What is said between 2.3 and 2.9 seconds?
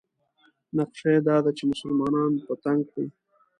په تنګ